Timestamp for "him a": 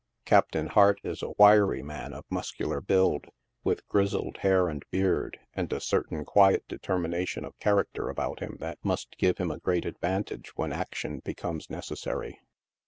9.37-9.59